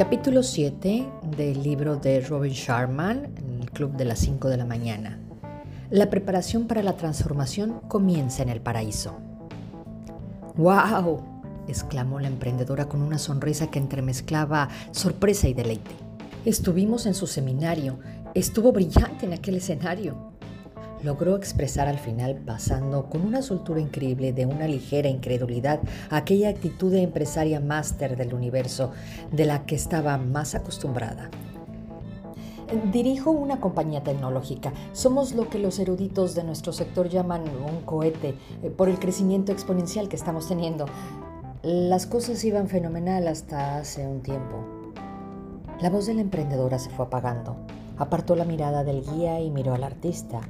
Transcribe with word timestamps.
Capítulo 0.00 0.42
7 0.42 1.06
del 1.36 1.62
libro 1.62 1.96
de 1.96 2.22
Robin 2.22 2.54
Sharman, 2.54 3.34
el 3.60 3.70
Club 3.70 3.98
de 3.98 4.06
las 4.06 4.20
5 4.20 4.48
de 4.48 4.56
la 4.56 4.64
mañana. 4.64 5.20
La 5.90 6.08
preparación 6.08 6.66
para 6.66 6.82
la 6.82 6.96
transformación 6.96 7.82
comienza 7.86 8.42
en 8.42 8.48
el 8.48 8.62
paraíso. 8.62 9.18
¡Wow! 10.56 11.22
exclamó 11.68 12.18
la 12.18 12.28
emprendedora 12.28 12.88
con 12.88 13.02
una 13.02 13.18
sonrisa 13.18 13.70
que 13.70 13.78
entremezclaba 13.78 14.70
sorpresa 14.90 15.48
y 15.48 15.52
deleite. 15.52 15.90
Estuvimos 16.46 17.04
en 17.04 17.12
su 17.12 17.26
seminario. 17.26 17.98
Estuvo 18.34 18.72
brillante 18.72 19.26
en 19.26 19.34
aquel 19.34 19.56
escenario 19.56 20.29
logró 21.02 21.36
expresar 21.36 21.88
al 21.88 21.98
final 21.98 22.36
pasando 22.44 23.08
con 23.08 23.22
una 23.22 23.42
soltura 23.42 23.80
increíble 23.80 24.32
de 24.32 24.46
una 24.46 24.66
ligera 24.66 25.08
incredulidad 25.08 25.80
aquella 26.10 26.48
actitud 26.48 26.92
de 26.92 27.02
empresaria 27.02 27.60
máster 27.60 28.16
del 28.16 28.34
universo 28.34 28.92
de 29.32 29.46
la 29.46 29.64
que 29.66 29.74
estaba 29.74 30.18
más 30.18 30.54
acostumbrada. 30.54 31.30
Dirijo 32.92 33.32
una 33.32 33.58
compañía 33.60 34.04
tecnológica. 34.04 34.72
Somos 34.92 35.34
lo 35.34 35.48
que 35.48 35.58
los 35.58 35.80
eruditos 35.80 36.36
de 36.36 36.44
nuestro 36.44 36.72
sector 36.72 37.08
llaman 37.08 37.42
un 37.42 37.80
cohete 37.84 38.36
eh, 38.62 38.70
por 38.70 38.88
el 38.88 39.00
crecimiento 39.00 39.50
exponencial 39.50 40.08
que 40.08 40.14
estamos 40.14 40.46
teniendo. 40.46 40.86
Las 41.62 42.06
cosas 42.06 42.44
iban 42.44 42.68
fenomenal 42.68 43.26
hasta 43.26 43.78
hace 43.78 44.06
un 44.06 44.22
tiempo. 44.22 44.64
La 45.80 45.90
voz 45.90 46.06
de 46.06 46.14
la 46.14 46.20
emprendedora 46.20 46.78
se 46.78 46.90
fue 46.90 47.06
apagando. 47.06 47.56
Apartó 47.98 48.36
la 48.36 48.44
mirada 48.44 48.84
del 48.84 49.02
guía 49.02 49.40
y 49.40 49.50
miró 49.50 49.74
al 49.74 49.82
artista. 49.82 50.40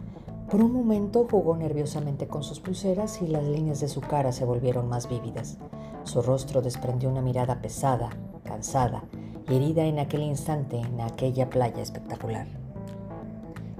Por 0.51 0.63
un 0.65 0.73
momento 0.73 1.29
jugó 1.31 1.57
nerviosamente 1.57 2.27
con 2.27 2.43
sus 2.43 2.59
pulseras 2.59 3.23
y 3.23 3.29
las 3.29 3.45
líneas 3.45 3.79
de 3.79 3.89
su 3.89 4.01
cara 4.01 4.33
se 4.33 4.45
volvieron 4.45 4.89
más 4.89 5.09
vívidas. 5.09 5.59
Su 6.03 6.23
rostro 6.23 6.61
desprendió 6.61 7.09
una 7.09 7.23
mirada 7.23 7.63
pesada, 7.63 8.11
cansada 8.43 9.05
y 9.49 9.55
herida 9.55 9.85
en 9.85 10.01
aquel 10.01 10.23
instante 10.23 10.81
en 10.81 11.01
aquella 11.01 11.49
playa 11.49 11.81
espectacular. 11.81 12.49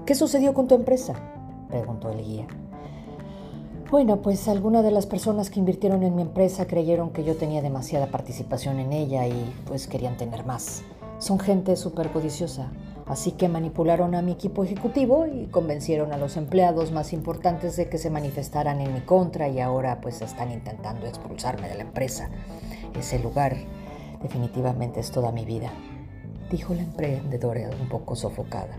¿Qué 0.05 0.15
sucedió 0.15 0.53
con 0.53 0.69
tu 0.69 0.75
empresa? 0.75 1.13
preguntó 1.67 2.09
el 2.09 2.23
guía. 2.23 2.47
Bueno, 3.89 4.21
pues 4.21 4.47
algunas 4.47 4.85
de 4.85 4.91
las 4.91 5.07
personas 5.07 5.49
que 5.49 5.59
invirtieron 5.59 6.03
en 6.03 6.15
mi 6.15 6.21
empresa 6.21 6.67
creyeron 6.67 7.09
que 7.09 7.25
yo 7.25 7.35
tenía 7.35 7.61
demasiada 7.61 8.07
participación 8.07 8.79
en 8.79 8.93
ella 8.93 9.27
y 9.27 9.53
pues 9.65 9.87
querían 9.87 10.15
tener 10.15 10.45
más. 10.45 10.83
Son 11.19 11.37
gente 11.37 11.75
súper. 11.75 12.09
Así 13.05 13.33
que 13.33 13.49
manipularon 13.49 14.15
a 14.15 14.21
mi 14.21 14.31
equipo 14.31 14.63
ejecutivo 14.63 15.25
y 15.27 15.47
convencieron 15.47 16.13
a 16.13 16.17
los 16.17 16.37
empleados 16.37 16.91
más 16.91 17.13
importantes 17.13 17.75
de 17.75 17.89
que 17.89 17.97
se 17.97 18.09
manifestaran 18.09 18.79
en 18.79 18.93
mi 18.93 19.01
contra 19.01 19.49
y 19.49 19.59
ahora 19.59 19.99
pues 20.01 20.21
están 20.21 20.51
intentando 20.51 21.07
expulsarme 21.07 21.67
de 21.67 21.75
la 21.75 21.83
empresa. 21.83 22.29
Ese 22.97 23.19
lugar 23.19 23.57
definitivamente 24.21 24.99
es 24.99 25.11
toda 25.11 25.31
mi 25.31 25.45
vida, 25.45 25.71
dijo 26.49 26.73
la 26.73 26.83
emprendedora 26.83 27.69
un 27.81 27.89
poco 27.89 28.15
sofocada. 28.15 28.77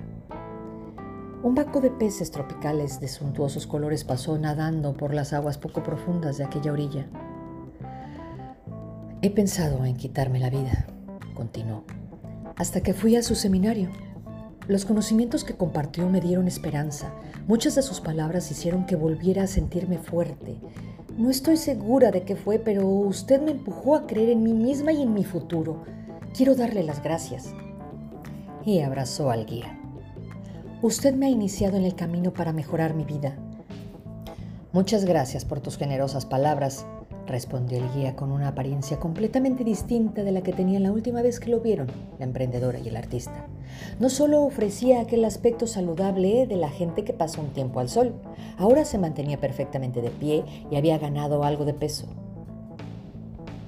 Un 1.43 1.57
barco 1.57 1.81
de 1.81 1.91
peces 1.91 2.31
tropicales 2.31 3.01
de 3.01 3.09
suntuosos 3.09 3.67
colores 3.67 4.05
pasó 4.05 4.39
nadando 4.39 4.97
por 4.97 5.13
las 5.13 5.33
aguas 5.33 5.59
poco 5.59 5.83
profundas 5.83 6.39
de 6.39 6.45
aquella 6.45 6.73
orilla. 6.73 7.09
He 9.23 9.31
pensado 9.31 9.85
en 9.85 9.97
quitarme 9.97 10.39
la 10.39 10.51
vida, 10.51 10.87
continuó, 11.35 11.83
hasta 12.57 12.81
que 12.81 12.95
fui 12.95 13.17
a 13.17 13.23
su 13.23 13.35
seminario. 13.35 13.91
Los 14.69 14.85
conocimientos 14.85 15.43
que 15.43 15.55
compartió 15.55 16.09
me 16.09 16.21
dieron 16.21 16.47
esperanza. 16.47 17.13
Muchas 17.49 17.75
de 17.75 17.83
sus 17.83 18.01
palabras 18.01 18.51
hicieron 18.51 18.87
que 18.87 18.95
volviera 18.95 19.43
a 19.43 19.49
sentirme 19.49 19.99
fuerte. 19.99 20.57
No 21.19 21.31
estoy 21.31 21.57
segura 21.57 22.13
de 22.13 22.23
qué 22.23 22.37
fue, 22.37 22.61
pero 22.61 22.87
usted 22.87 23.43
me 23.43 23.51
empujó 23.51 23.97
a 23.97 24.07
creer 24.07 24.31
en 24.31 24.43
mí 24.45 24.53
misma 24.53 24.93
y 24.93 25.03
en 25.03 25.13
mi 25.13 25.25
futuro. 25.25 25.83
Quiero 26.35 26.55
darle 26.55 26.85
las 26.85 27.03
gracias. 27.03 27.53
Y 28.65 28.81
abrazó 28.81 29.31
al 29.33 29.47
guía. 29.47 29.79
Usted 30.81 31.15
me 31.15 31.27
ha 31.27 31.31
iniciado 31.31 31.77
en 31.77 31.85
el 31.85 31.97
camino 31.97 32.33
para 32.33 32.53
mejorar 32.53 32.95
mi 32.95 33.05
vida. 33.05 33.37
Muchas 34.73 35.05
gracias 35.05 35.45
por 35.45 35.61
tus 35.61 35.77
generosas 35.77 36.25
palabras, 36.25 36.87
respondió 37.27 37.79
el 37.79 37.91
guía 37.93 38.17
con 38.17 38.33
una 38.33 38.49
apariencia 38.49 38.99
completamente 38.99 39.65
distinta 39.65 40.23
de 40.23 40.33
la 40.33 40.43
que 40.43 40.53
tenía 40.53 40.81
la 40.81 40.93
última 40.93 41.23
vez 41.23 41.41
que 41.41 41.51
lo 41.51 41.61
vieron, 41.61 41.89
la 42.19 42.25
emprendedora 42.25 42.79
y 42.79 42.89
el 42.89 42.97
artista. 42.97 43.47
No 44.01 44.11
solo 44.11 44.43
ofrecía 44.43 45.01
aquel 45.01 45.25
aspecto 45.25 45.67
saludable 45.67 46.47
de 46.47 46.57
la 46.57 46.69
gente 46.69 47.05
que 47.05 47.13
pasa 47.13 47.41
un 47.41 47.53
tiempo 47.53 47.81
al 47.81 47.89
sol, 47.89 48.15
ahora 48.59 48.85
se 48.85 48.99
mantenía 48.99 49.39
perfectamente 49.39 50.03
de 50.03 50.11
pie 50.11 50.45
y 50.71 50.77
había 50.77 50.99
ganado 50.99 51.45
algo 51.45 51.65
de 51.65 51.75
peso. 51.75 52.07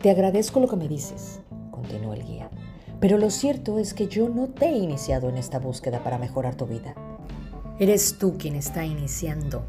Te 0.02 0.10
agradezco 0.10 0.60
lo 0.60 0.68
que 0.68 0.76
me 0.76 0.88
dices, 0.88 1.40
continuó 1.70 2.12
el 2.12 2.24
guía, 2.24 2.50
pero 3.00 3.18
lo 3.18 3.30
cierto 3.30 3.78
es 3.78 3.94
que 3.94 4.08
yo 4.08 4.28
no 4.28 4.48
te 4.48 4.66
he 4.66 4.76
iniciado 4.76 5.28
en 5.28 5.36
esta 5.36 5.58
búsqueda 5.58 6.02
para 6.02 6.18
mejorar 6.18 6.54
tu 6.54 6.66
vida. 6.66 6.94
Eres 7.78 8.18
tú 8.18 8.36
quien 8.38 8.54
está 8.54 8.84
iniciando 8.84 9.64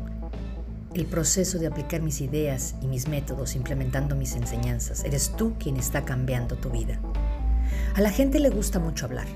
el 0.96 1.06
proceso 1.06 1.60
de 1.60 1.68
aplicar 1.68 2.02
mis 2.02 2.22
ideas 2.22 2.76
y 2.82 2.88
mis 2.88 3.10
métodos 3.10 3.56
implementando 3.56 4.16
mis 4.16 4.36
enseñanzas. 4.36 5.04
Eres 5.04 5.34
tú 5.36 5.54
quien 5.60 5.76
está 5.76 6.06
cambiando 6.06 6.56
tu 6.56 6.70
vida. 6.70 7.00
A 7.96 8.02
la 8.02 8.12
gente 8.12 8.40
le 8.40 8.50
gusta 8.50 8.80
mucho 8.80 9.06
hablar. 9.06 9.28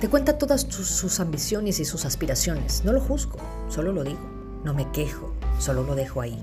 Te 0.00 0.08
cuenta 0.08 0.38
todas 0.38 0.62
sus 0.62 1.20
ambiciones 1.20 1.78
y 1.78 1.84
sus 1.84 2.06
aspiraciones. 2.06 2.82
No 2.86 2.92
lo 2.92 3.00
juzgo, 3.00 3.36
solo 3.68 3.92
lo 3.92 4.02
digo. 4.02 4.20
No 4.64 4.72
me 4.72 4.90
quejo, 4.92 5.34
solo 5.58 5.84
lo 5.84 5.94
dejo 5.94 6.22
ahí. 6.22 6.42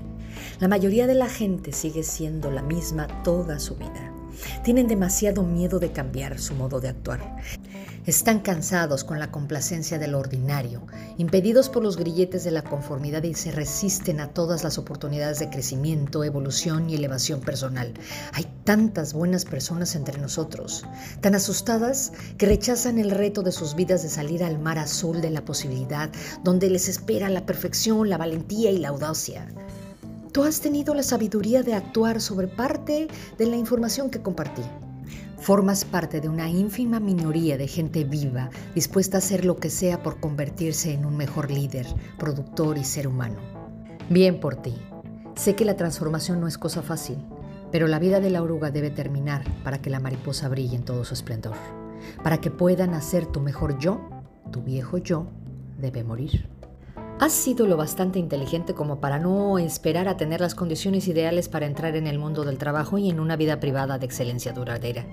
La 0.60 0.68
mayoría 0.68 1.08
de 1.08 1.14
la 1.14 1.28
gente 1.28 1.72
sigue 1.72 2.04
siendo 2.04 2.52
la 2.52 2.62
misma 2.62 3.08
toda 3.24 3.58
su 3.58 3.74
vida. 3.74 4.11
Tienen 4.64 4.86
demasiado 4.86 5.42
miedo 5.42 5.78
de 5.78 5.92
cambiar 5.92 6.38
su 6.38 6.54
modo 6.54 6.80
de 6.80 6.88
actuar. 6.88 7.36
Están 8.04 8.40
cansados 8.40 9.04
con 9.04 9.20
la 9.20 9.30
complacencia 9.30 9.98
de 9.98 10.08
lo 10.08 10.18
ordinario, 10.18 10.86
impedidos 11.18 11.68
por 11.68 11.84
los 11.84 11.96
grilletes 11.96 12.42
de 12.42 12.50
la 12.50 12.62
conformidad 12.62 13.22
y 13.22 13.34
se 13.34 13.52
resisten 13.52 14.18
a 14.18 14.28
todas 14.28 14.64
las 14.64 14.76
oportunidades 14.76 15.38
de 15.38 15.50
crecimiento, 15.50 16.24
evolución 16.24 16.90
y 16.90 16.96
elevación 16.96 17.40
personal. 17.40 17.94
Hay 18.32 18.46
tantas 18.64 19.12
buenas 19.12 19.44
personas 19.44 19.94
entre 19.94 20.18
nosotros, 20.18 20.84
tan 21.20 21.36
asustadas 21.36 22.12
que 22.38 22.46
rechazan 22.46 22.98
el 22.98 23.12
reto 23.12 23.42
de 23.42 23.52
sus 23.52 23.76
vidas 23.76 24.02
de 24.02 24.08
salir 24.08 24.42
al 24.42 24.58
mar 24.58 24.78
azul 24.80 25.20
de 25.20 25.30
la 25.30 25.44
posibilidad, 25.44 26.10
donde 26.42 26.70
les 26.70 26.88
espera 26.88 27.28
la 27.28 27.46
perfección, 27.46 28.08
la 28.08 28.18
valentía 28.18 28.70
y 28.72 28.78
la 28.78 28.88
audacia. 28.88 29.46
Tú 30.32 30.44
has 30.44 30.62
tenido 30.62 30.94
la 30.94 31.02
sabiduría 31.02 31.62
de 31.62 31.74
actuar 31.74 32.18
sobre 32.22 32.48
parte 32.48 33.06
de 33.36 33.46
la 33.46 33.56
información 33.56 34.08
que 34.08 34.22
compartí. 34.22 34.62
Formas 35.36 35.84
parte 35.84 36.22
de 36.22 36.30
una 36.30 36.48
ínfima 36.48 37.00
minoría 37.00 37.58
de 37.58 37.68
gente 37.68 38.04
viva 38.04 38.48
dispuesta 38.74 39.18
a 39.18 39.18
hacer 39.18 39.44
lo 39.44 39.58
que 39.58 39.68
sea 39.68 40.02
por 40.02 40.20
convertirse 40.20 40.94
en 40.94 41.04
un 41.04 41.18
mejor 41.18 41.50
líder, 41.50 41.86
productor 42.18 42.78
y 42.78 42.84
ser 42.84 43.08
humano. 43.08 43.40
Bien 44.08 44.40
por 44.40 44.56
ti. 44.56 44.74
Sé 45.34 45.54
que 45.54 45.66
la 45.66 45.76
transformación 45.76 46.40
no 46.40 46.48
es 46.48 46.56
cosa 46.56 46.80
fácil, 46.80 47.18
pero 47.70 47.86
la 47.86 47.98
vida 47.98 48.18
de 48.18 48.30
la 48.30 48.42
oruga 48.42 48.70
debe 48.70 48.88
terminar 48.88 49.44
para 49.62 49.82
que 49.82 49.90
la 49.90 50.00
mariposa 50.00 50.48
brille 50.48 50.76
en 50.76 50.84
todo 50.86 51.04
su 51.04 51.12
esplendor. 51.12 51.56
Para 52.22 52.40
que 52.40 52.50
puedan 52.50 52.94
hacer 52.94 53.26
tu 53.26 53.40
mejor 53.40 53.78
yo, 53.78 54.00
tu 54.50 54.62
viejo 54.62 54.96
yo 54.96 55.26
debe 55.78 56.04
morir. 56.04 56.51
Has 57.22 57.34
sido 57.34 57.68
lo 57.68 57.76
bastante 57.76 58.18
inteligente 58.18 58.74
como 58.74 58.98
para 58.98 59.20
no 59.20 59.56
esperar 59.60 60.08
a 60.08 60.16
tener 60.16 60.40
las 60.40 60.56
condiciones 60.56 61.06
ideales 61.06 61.48
para 61.48 61.66
entrar 61.66 61.94
en 61.94 62.08
el 62.08 62.18
mundo 62.18 62.42
del 62.42 62.58
trabajo 62.58 62.98
y 62.98 63.10
en 63.10 63.20
una 63.20 63.36
vida 63.36 63.60
privada 63.60 63.96
de 63.96 64.06
excelencia 64.06 64.52
duradera. 64.52 65.06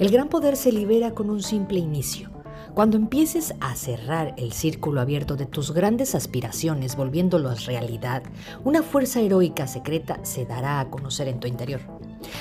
El 0.00 0.10
gran 0.10 0.28
poder 0.28 0.56
se 0.56 0.72
libera 0.72 1.12
con 1.12 1.30
un 1.30 1.44
simple 1.44 1.78
inicio. 1.78 2.32
Cuando 2.74 2.96
empieces 2.96 3.54
a 3.60 3.76
cerrar 3.76 4.34
el 4.38 4.50
círculo 4.54 5.00
abierto 5.00 5.36
de 5.36 5.46
tus 5.46 5.70
grandes 5.70 6.16
aspiraciones, 6.16 6.96
volviéndolos 6.96 7.66
realidad, 7.66 8.24
una 8.64 8.82
fuerza 8.82 9.20
heroica 9.20 9.68
secreta 9.68 10.18
se 10.24 10.46
dará 10.46 10.80
a 10.80 10.90
conocer 10.90 11.28
en 11.28 11.38
tu 11.38 11.46
interior. 11.46 11.95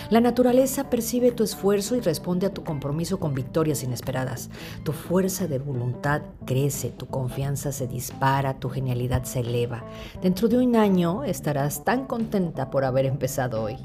La 0.10 0.22
naturaleza 0.22 0.90
percibe 0.90 1.32
tu 1.32 1.44
esfuerzo 1.44 1.96
y 1.96 2.00
responde 2.00 2.48
a 2.48 2.54
tu 2.54 2.64
compromiso 2.64 3.20
con 3.20 3.34
victorias 3.34 3.84
inesperadas. 3.84 4.50
Tu 4.84 4.92
fuerza 4.92 5.48
de 5.48 5.60
voluntad 5.60 6.22
crece, 6.46 6.90
tu 6.90 7.08
confianza 7.08 7.72
se 7.72 7.88
dispara, 7.88 8.60
tu 8.60 8.70
genialidad 8.70 9.24
se 9.24 9.42
eleva. 9.42 9.84
Dentro 10.22 10.48
de 10.48 10.58
un 10.58 10.76
año 10.76 11.24
estarás 11.24 11.84
tan 11.84 12.06
contenta 12.06 12.70
por 12.70 12.86
haber 12.86 13.06
empezado 13.06 13.64
hoy. 13.64 13.78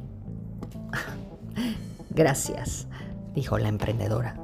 Gracias 2.11 2.87
dijo 3.35 3.59
la 3.59 3.69
emprendedora. 3.69 4.37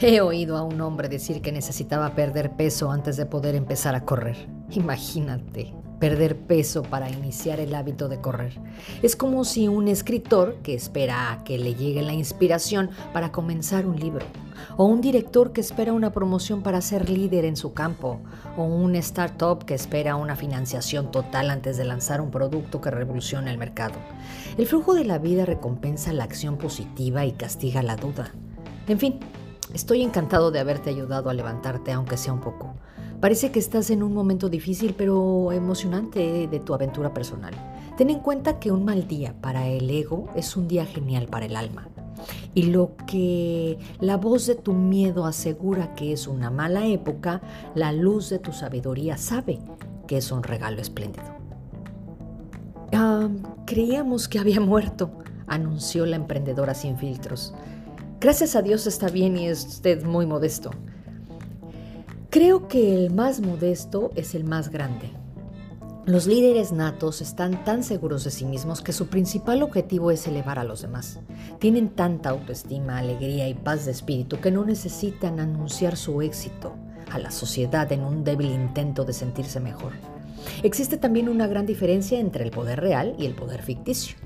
He 0.00 0.20
oído 0.20 0.56
a 0.56 0.62
un 0.62 0.80
hombre 0.80 1.08
decir 1.08 1.42
que 1.42 1.50
necesitaba 1.50 2.14
perder 2.14 2.52
peso 2.52 2.90
antes 2.90 3.16
de 3.16 3.26
poder 3.26 3.56
empezar 3.56 3.94
a 3.96 4.04
correr. 4.04 4.36
Imagínate, 4.70 5.74
perder 5.98 6.36
peso 6.36 6.82
para 6.82 7.10
iniciar 7.10 7.60
el 7.60 7.74
hábito 7.74 8.08
de 8.08 8.20
correr. 8.20 8.58
Es 9.02 9.16
como 9.16 9.44
si 9.44 9.68
un 9.68 9.88
escritor 9.88 10.56
que 10.62 10.74
espera 10.74 11.32
a 11.32 11.44
que 11.44 11.58
le 11.58 11.74
llegue 11.74 12.02
la 12.02 12.12
inspiración 12.12 12.90
para 13.12 13.32
comenzar 13.32 13.86
un 13.86 13.98
libro, 13.98 14.24
o 14.76 14.84
un 14.84 15.00
director 15.00 15.52
que 15.52 15.60
espera 15.60 15.92
una 15.92 16.12
promoción 16.12 16.62
para 16.62 16.80
ser 16.80 17.10
líder 17.10 17.44
en 17.44 17.56
su 17.56 17.72
campo, 17.72 18.20
o 18.56 18.64
un 18.64 18.94
startup 18.96 19.64
que 19.64 19.74
espera 19.74 20.16
una 20.16 20.36
financiación 20.36 21.10
total 21.10 21.50
antes 21.50 21.76
de 21.76 21.84
lanzar 21.84 22.20
un 22.20 22.30
producto 22.30 22.80
que 22.80 22.90
revolucione 22.90 23.50
el 23.50 23.58
mercado. 23.58 23.94
El 24.56 24.66
flujo 24.66 24.94
de 24.94 25.04
la 25.04 25.18
vida 25.18 25.44
recompensa 25.44 26.12
la 26.12 26.24
acción 26.24 26.58
positiva 26.58 27.24
y 27.24 27.32
castiga 27.32 27.82
la 27.82 27.96
duda. 27.96 28.32
En 28.86 28.98
fin, 28.98 29.20
estoy 29.74 30.02
encantado 30.02 30.50
de 30.50 30.60
haberte 30.60 30.90
ayudado 30.90 31.28
a 31.30 31.34
levantarte, 31.34 31.92
aunque 31.92 32.16
sea 32.16 32.32
un 32.32 32.40
poco. 32.40 32.74
Parece 33.20 33.50
que 33.50 33.58
estás 33.58 33.90
en 33.90 34.04
un 34.04 34.14
momento 34.14 34.48
difícil 34.48 34.94
pero 34.96 35.50
emocionante 35.50 36.46
de 36.46 36.60
tu 36.60 36.72
aventura 36.72 37.12
personal. 37.12 37.52
Ten 37.96 38.10
en 38.10 38.20
cuenta 38.20 38.60
que 38.60 38.70
un 38.70 38.84
mal 38.84 39.08
día 39.08 39.34
para 39.40 39.66
el 39.66 39.90
ego 39.90 40.28
es 40.36 40.56
un 40.56 40.68
día 40.68 40.86
genial 40.86 41.26
para 41.26 41.46
el 41.46 41.56
alma. 41.56 41.88
Y 42.54 42.64
lo 42.64 42.96
que 43.08 43.78
la 43.98 44.16
voz 44.16 44.46
de 44.46 44.54
tu 44.54 44.72
miedo 44.72 45.26
asegura 45.26 45.94
que 45.94 46.12
es 46.12 46.28
una 46.28 46.50
mala 46.50 46.86
época, 46.86 47.40
la 47.74 47.92
luz 47.92 48.30
de 48.30 48.38
tu 48.38 48.52
sabiduría 48.52 49.16
sabe 49.16 49.58
que 50.06 50.18
es 50.18 50.30
un 50.30 50.44
regalo 50.44 50.80
espléndido. 50.80 51.26
Ah, 52.92 53.28
creíamos 53.66 54.28
que 54.28 54.38
había 54.38 54.60
muerto, 54.60 55.10
anunció 55.48 56.06
la 56.06 56.16
emprendedora 56.16 56.74
sin 56.74 56.96
filtros. 56.96 57.52
Gracias 58.20 58.54
a 58.54 58.62
Dios 58.62 58.86
está 58.86 59.08
bien 59.08 59.36
y 59.36 59.48
es 59.48 59.64
usted 59.64 60.04
muy 60.04 60.24
modesto. 60.24 60.70
Creo 62.30 62.68
que 62.68 62.94
el 62.94 63.10
más 63.10 63.40
modesto 63.40 64.10
es 64.14 64.34
el 64.34 64.44
más 64.44 64.68
grande. 64.68 65.10
Los 66.04 66.26
líderes 66.26 66.72
natos 66.72 67.22
están 67.22 67.64
tan 67.64 67.82
seguros 67.82 68.22
de 68.22 68.30
sí 68.30 68.44
mismos 68.44 68.82
que 68.82 68.92
su 68.92 69.06
principal 69.06 69.62
objetivo 69.62 70.10
es 70.10 70.26
elevar 70.26 70.58
a 70.58 70.64
los 70.64 70.82
demás. 70.82 71.20
Tienen 71.58 71.88
tanta 71.88 72.28
autoestima, 72.28 72.98
alegría 72.98 73.48
y 73.48 73.54
paz 73.54 73.86
de 73.86 73.92
espíritu 73.92 74.40
que 74.40 74.50
no 74.50 74.66
necesitan 74.66 75.40
anunciar 75.40 75.96
su 75.96 76.20
éxito 76.20 76.74
a 77.10 77.18
la 77.18 77.30
sociedad 77.30 77.90
en 77.92 78.02
un 78.02 78.24
débil 78.24 78.50
intento 78.50 79.06
de 79.06 79.14
sentirse 79.14 79.58
mejor. 79.58 79.92
Existe 80.62 80.98
también 80.98 81.30
una 81.30 81.46
gran 81.46 81.64
diferencia 81.64 82.20
entre 82.20 82.44
el 82.44 82.50
poder 82.50 82.80
real 82.80 83.16
y 83.18 83.24
el 83.24 83.34
poder 83.34 83.62
ficticio, 83.62 84.18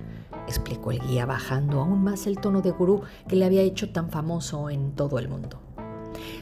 explicó 0.48 0.90
el 0.90 0.98
guía 0.98 1.25
bajando 1.25 1.81
aún 1.81 2.02
más 2.02 2.26
el 2.26 2.40
tono 2.40 2.62
de 2.62 2.72
gurú 2.72 3.02
que 3.28 3.37
le 3.37 3.44
había 3.44 3.62
hecho 3.62 3.93
tan 3.93 4.10
famoso 4.10 4.70
en 4.70 4.96
todo 4.96 5.20
el 5.20 5.28
mundo. 5.28 5.60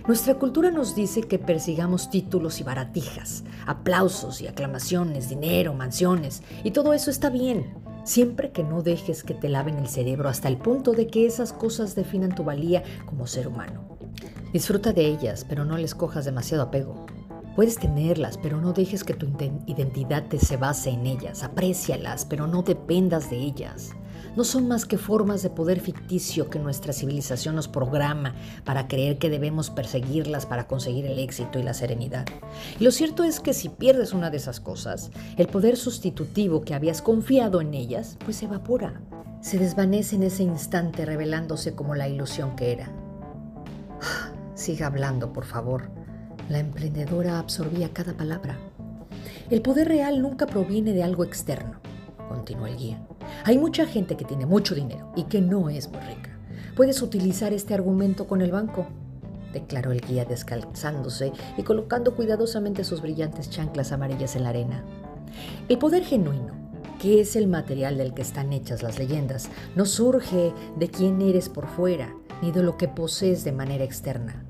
Nuestra 0.06 0.34
cultura 0.34 0.70
nos 0.70 0.94
dice 0.94 1.22
que 1.22 1.38
persigamos 1.38 2.10
títulos 2.10 2.60
y 2.60 2.64
baratijas, 2.64 3.44
aplausos 3.66 4.40
y 4.40 4.46
aclamaciones, 4.46 5.28
dinero, 5.28 5.74
mansiones, 5.74 6.42
y 6.64 6.70
todo 6.70 6.92
eso 6.92 7.10
está 7.10 7.30
bien, 7.30 7.74
siempre 8.04 8.50
que 8.50 8.64
no 8.64 8.82
dejes 8.82 9.22
que 9.22 9.34
te 9.34 9.48
laven 9.48 9.78
el 9.78 9.88
cerebro 9.88 10.28
hasta 10.28 10.48
el 10.48 10.56
punto 10.56 10.92
de 10.92 11.06
que 11.06 11.26
esas 11.26 11.52
cosas 11.52 11.94
definan 11.94 12.34
tu 12.34 12.44
valía 12.44 12.82
como 13.06 13.26
ser 13.26 13.48
humano. 13.48 13.98
Disfruta 14.52 14.92
de 14.92 15.06
ellas, 15.06 15.46
pero 15.48 15.64
no 15.64 15.76
les 15.76 15.94
cojas 15.94 16.24
demasiado 16.24 16.64
apego. 16.64 17.06
Puedes 17.54 17.76
tenerlas, 17.76 18.38
pero 18.38 18.60
no 18.60 18.72
dejes 18.72 19.04
que 19.04 19.14
tu 19.14 19.26
identidad 19.66 20.26
te 20.28 20.38
se 20.38 20.56
base 20.56 20.90
en 20.90 21.06
ellas. 21.06 21.42
Aprécialas, 21.42 22.24
pero 22.24 22.46
no 22.46 22.62
dependas 22.62 23.30
de 23.30 23.36
ellas 23.36 23.92
no 24.36 24.44
son 24.44 24.68
más 24.68 24.84
que 24.86 24.98
formas 24.98 25.42
de 25.42 25.50
poder 25.50 25.80
ficticio 25.80 26.48
que 26.50 26.58
nuestra 26.58 26.92
civilización 26.92 27.56
nos 27.56 27.68
programa 27.68 28.34
para 28.64 28.88
creer 28.88 29.18
que 29.18 29.30
debemos 29.30 29.70
perseguirlas 29.70 30.46
para 30.46 30.66
conseguir 30.66 31.06
el 31.06 31.18
éxito 31.18 31.58
y 31.58 31.62
la 31.62 31.74
serenidad. 31.74 32.26
Y 32.78 32.84
lo 32.84 32.90
cierto 32.90 33.24
es 33.24 33.40
que 33.40 33.54
si 33.54 33.68
pierdes 33.68 34.12
una 34.12 34.30
de 34.30 34.36
esas 34.36 34.60
cosas, 34.60 35.10
el 35.36 35.48
poder 35.48 35.76
sustitutivo 35.76 36.62
que 36.62 36.74
habías 36.74 37.02
confiado 37.02 37.60
en 37.60 37.74
ellas, 37.74 38.16
pues 38.24 38.36
se 38.36 38.46
evapora. 38.46 39.00
Se 39.40 39.58
desvanece 39.58 40.16
en 40.16 40.24
ese 40.24 40.42
instante 40.42 41.06
revelándose 41.06 41.74
como 41.74 41.94
la 41.94 42.08
ilusión 42.08 42.56
que 42.56 42.72
era. 42.72 42.90
Siga 44.54 44.86
hablando, 44.86 45.32
por 45.32 45.44
favor. 45.44 45.90
La 46.48 46.58
emprendedora 46.58 47.38
absorbía 47.38 47.92
cada 47.92 48.12
palabra. 48.12 48.58
El 49.48 49.62
poder 49.62 49.88
real 49.88 50.20
nunca 50.20 50.46
proviene 50.46 50.92
de 50.92 51.02
algo 51.02 51.24
externo, 51.24 51.80
continuó 52.28 52.66
el 52.66 52.76
guía. 52.76 53.00
Hay 53.44 53.58
mucha 53.58 53.86
gente 53.86 54.16
que 54.16 54.24
tiene 54.24 54.44
mucho 54.44 54.74
dinero 54.74 55.12
y 55.16 55.24
que 55.24 55.40
no 55.40 55.70
es 55.70 55.88
muy 55.88 56.00
rica. 56.00 56.30
Puedes 56.76 57.00
utilizar 57.00 57.52
este 57.52 57.74
argumento 57.74 58.26
con 58.26 58.42
el 58.42 58.52
banco, 58.52 58.86
declaró 59.52 59.92
el 59.92 60.00
guía 60.00 60.24
descalzándose 60.24 61.32
y 61.56 61.62
colocando 61.62 62.14
cuidadosamente 62.14 62.84
sus 62.84 63.00
brillantes 63.00 63.48
chanclas 63.48 63.92
amarillas 63.92 64.36
en 64.36 64.44
la 64.44 64.50
arena. 64.50 64.84
El 65.68 65.78
poder 65.78 66.04
genuino, 66.04 66.52
que 67.00 67.20
es 67.20 67.34
el 67.34 67.46
material 67.46 67.96
del 67.96 68.12
que 68.12 68.22
están 68.22 68.52
hechas 68.52 68.82
las 68.82 68.98
leyendas, 68.98 69.48
no 69.74 69.86
surge 69.86 70.52
de 70.76 70.88
quién 70.88 71.22
eres 71.22 71.48
por 71.48 71.66
fuera, 71.66 72.14
ni 72.42 72.52
de 72.52 72.62
lo 72.62 72.76
que 72.76 72.88
posees 72.88 73.42
de 73.42 73.52
manera 73.52 73.84
externa. 73.84 74.44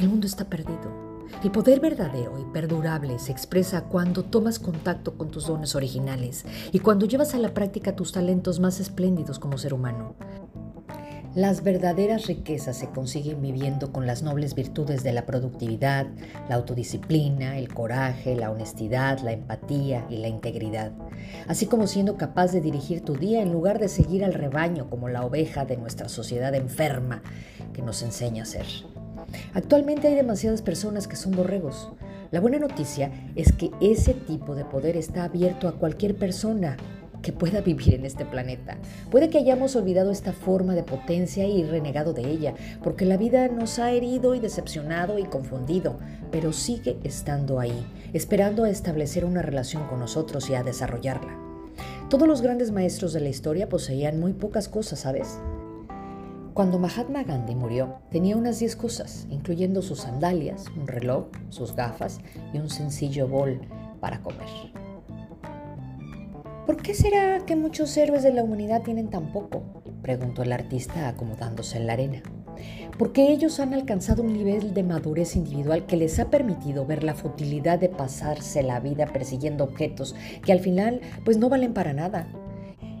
El 0.00 0.08
mundo 0.08 0.26
está 0.26 0.44
perdido. 0.44 1.03
El 1.42 1.50
poder 1.50 1.80
verdadero 1.80 2.38
y 2.38 2.44
perdurable 2.52 3.18
se 3.18 3.32
expresa 3.32 3.84
cuando 3.84 4.24
tomas 4.24 4.58
contacto 4.58 5.16
con 5.18 5.30
tus 5.30 5.46
dones 5.46 5.74
originales 5.74 6.44
y 6.72 6.78
cuando 6.78 7.06
llevas 7.06 7.34
a 7.34 7.38
la 7.38 7.52
práctica 7.52 7.96
tus 7.96 8.12
talentos 8.12 8.60
más 8.60 8.80
espléndidos 8.80 9.38
como 9.38 9.58
ser 9.58 9.74
humano. 9.74 10.14
Las 11.34 11.64
verdaderas 11.64 12.28
riquezas 12.28 12.76
se 12.76 12.90
consiguen 12.90 13.42
viviendo 13.42 13.90
con 13.90 14.06
las 14.06 14.22
nobles 14.22 14.54
virtudes 14.54 15.02
de 15.02 15.12
la 15.12 15.26
productividad, 15.26 16.06
la 16.48 16.54
autodisciplina, 16.54 17.58
el 17.58 17.74
coraje, 17.74 18.36
la 18.36 18.52
honestidad, 18.52 19.18
la 19.18 19.32
empatía 19.32 20.06
y 20.08 20.18
la 20.18 20.28
integridad, 20.28 20.92
así 21.48 21.66
como 21.66 21.88
siendo 21.88 22.16
capaz 22.16 22.52
de 22.52 22.60
dirigir 22.60 23.00
tu 23.00 23.16
día 23.16 23.42
en 23.42 23.50
lugar 23.50 23.80
de 23.80 23.88
seguir 23.88 24.24
al 24.24 24.32
rebaño 24.32 24.88
como 24.88 25.08
la 25.08 25.24
oveja 25.26 25.64
de 25.64 25.76
nuestra 25.76 26.08
sociedad 26.08 26.54
enferma 26.54 27.20
que 27.72 27.82
nos 27.82 28.02
enseña 28.02 28.44
a 28.44 28.46
ser. 28.46 28.66
Actualmente 29.52 30.08
hay 30.08 30.14
demasiadas 30.14 30.62
personas 30.62 31.08
que 31.08 31.16
son 31.16 31.32
borregos. 31.32 31.90
La 32.30 32.40
buena 32.40 32.58
noticia 32.58 33.10
es 33.36 33.52
que 33.52 33.70
ese 33.80 34.14
tipo 34.14 34.54
de 34.54 34.64
poder 34.64 34.96
está 34.96 35.24
abierto 35.24 35.68
a 35.68 35.78
cualquier 35.78 36.16
persona 36.16 36.76
que 37.24 37.32
pueda 37.32 37.62
vivir 37.62 37.94
en 37.94 38.04
este 38.04 38.24
planeta. 38.24 38.76
Puede 39.10 39.30
que 39.30 39.38
hayamos 39.38 39.74
olvidado 39.76 40.10
esta 40.10 40.32
forma 40.32 40.74
de 40.74 40.82
potencia 40.82 41.46
y 41.46 41.64
renegado 41.64 42.12
de 42.12 42.30
ella, 42.30 42.54
porque 42.82 43.06
la 43.06 43.16
vida 43.16 43.48
nos 43.48 43.78
ha 43.78 43.90
herido 43.92 44.34
y 44.34 44.40
decepcionado 44.40 45.18
y 45.18 45.24
confundido, 45.24 45.98
pero 46.30 46.52
sigue 46.52 46.98
estando 47.02 47.58
ahí, 47.58 47.86
esperando 48.12 48.64
a 48.64 48.70
establecer 48.70 49.24
una 49.24 49.40
relación 49.40 49.86
con 49.88 50.00
nosotros 50.00 50.50
y 50.50 50.54
a 50.54 50.62
desarrollarla. 50.62 51.38
Todos 52.10 52.28
los 52.28 52.42
grandes 52.42 52.70
maestros 52.70 53.14
de 53.14 53.20
la 53.20 53.30
historia 53.30 53.68
poseían 53.68 54.20
muy 54.20 54.34
pocas 54.34 54.68
cosas, 54.68 55.00
¿sabes? 55.00 55.38
Cuando 56.54 56.78
Mahatma 56.78 57.24
Gandhi 57.24 57.56
murió, 57.56 57.96
tenía 58.12 58.36
unas 58.36 58.60
10 58.60 58.76
cosas, 58.76 59.26
incluyendo 59.28 59.82
sus 59.82 60.02
sandalias, 60.02 60.66
un 60.76 60.86
reloj, 60.86 61.26
sus 61.48 61.74
gafas 61.74 62.20
y 62.52 62.58
un 62.58 62.70
sencillo 62.70 63.26
bol 63.26 63.60
para 63.98 64.22
comer. 64.22 64.46
¿Por 66.64 66.80
qué 66.80 66.94
será 66.94 67.40
que 67.44 67.56
muchos 67.56 67.96
héroes 67.96 68.22
de 68.22 68.32
la 68.32 68.44
humanidad 68.44 68.82
tienen 68.82 69.10
tan 69.10 69.32
poco? 69.32 69.64
preguntó 70.00 70.44
el 70.44 70.52
artista 70.52 71.08
acomodándose 71.08 71.78
en 71.78 71.88
la 71.88 71.94
arena. 71.94 72.22
Porque 73.00 73.32
ellos 73.32 73.58
han 73.58 73.74
alcanzado 73.74 74.22
un 74.22 74.32
nivel 74.32 74.74
de 74.74 74.84
madurez 74.84 75.34
individual 75.34 75.86
que 75.86 75.96
les 75.96 76.20
ha 76.20 76.30
permitido 76.30 76.86
ver 76.86 77.02
la 77.02 77.14
futilidad 77.14 77.80
de 77.80 77.88
pasarse 77.88 78.62
la 78.62 78.78
vida 78.78 79.06
persiguiendo 79.06 79.64
objetos 79.64 80.14
que 80.44 80.52
al 80.52 80.60
final 80.60 81.00
pues 81.24 81.36
no 81.36 81.48
valen 81.48 81.74
para 81.74 81.92
nada 81.92 82.28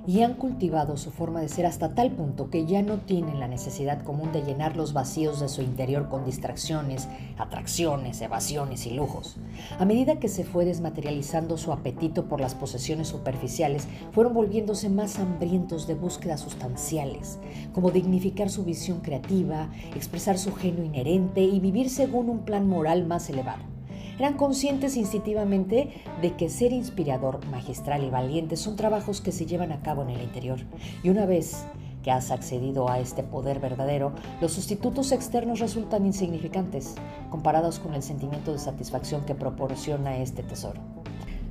y 0.06 0.22
han 0.22 0.34
cultivado 0.34 0.96
su 0.96 1.10
forma 1.10 1.40
de 1.40 1.48
ser 1.48 1.66
hasta 1.66 1.94
tal 1.94 2.10
punto 2.12 2.50
que 2.50 2.66
ya 2.66 2.82
no 2.82 2.98
tienen 2.98 3.40
la 3.40 3.48
necesidad 3.48 4.02
común 4.02 4.32
de 4.32 4.42
llenar 4.42 4.76
los 4.76 4.92
vacíos 4.92 5.40
de 5.40 5.48
su 5.48 5.62
interior 5.62 6.08
con 6.08 6.24
distracciones, 6.24 7.08
atracciones, 7.38 8.20
evasiones 8.20 8.86
y 8.86 8.90
lujos. 8.90 9.36
A 9.78 9.84
medida 9.84 10.18
que 10.18 10.28
se 10.28 10.44
fue 10.44 10.64
desmaterializando 10.64 11.56
su 11.56 11.72
apetito 11.72 12.26
por 12.26 12.40
las 12.40 12.54
posesiones 12.54 13.08
superficiales, 13.08 13.88
fueron 14.12 14.34
volviéndose 14.34 14.88
más 14.88 15.18
hambrientos 15.18 15.86
de 15.86 15.94
búsquedas 15.94 16.40
sustanciales, 16.40 17.38
como 17.72 17.90
dignificar 17.90 18.50
su 18.50 18.64
visión 18.64 19.00
creativa, 19.00 19.70
expresar 19.94 20.38
su 20.38 20.54
genio 20.54 20.84
inherente 20.84 21.42
y 21.42 21.60
vivir 21.60 21.90
según 21.90 22.28
un 22.28 22.40
plan 22.40 22.68
moral 22.68 23.06
más 23.06 23.28
elevado. 23.30 23.73
Eran 24.18 24.34
conscientes 24.34 24.96
instintivamente 24.96 25.90
de 26.22 26.36
que 26.36 26.48
ser 26.48 26.72
inspirador, 26.72 27.44
magistral 27.46 28.04
y 28.04 28.10
valiente 28.10 28.56
son 28.56 28.76
trabajos 28.76 29.20
que 29.20 29.32
se 29.32 29.46
llevan 29.46 29.72
a 29.72 29.82
cabo 29.82 30.02
en 30.02 30.10
el 30.10 30.22
interior. 30.22 30.60
Y 31.02 31.10
una 31.10 31.26
vez 31.26 31.64
que 32.04 32.10
has 32.10 32.30
accedido 32.30 32.90
a 32.90 33.00
este 33.00 33.22
poder 33.22 33.60
verdadero, 33.60 34.12
los 34.40 34.52
sustitutos 34.52 35.10
externos 35.10 35.58
resultan 35.58 36.06
insignificantes 36.06 36.94
comparados 37.30 37.78
con 37.78 37.94
el 37.94 38.02
sentimiento 38.02 38.52
de 38.52 38.58
satisfacción 38.58 39.24
que 39.24 39.34
proporciona 39.34 40.18
este 40.18 40.42
tesoro. 40.42 40.80